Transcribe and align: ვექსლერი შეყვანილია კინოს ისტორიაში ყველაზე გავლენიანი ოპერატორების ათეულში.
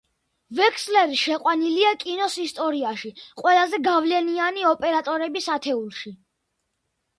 ვექსლერი 0.59 1.19
შეყვანილია 1.23 1.91
კინოს 2.05 2.37
ისტორიაში 2.45 3.13
ყველაზე 3.43 3.81
გავლენიანი 3.91 4.67
ოპერატორების 4.73 5.53
ათეულში. 5.59 6.19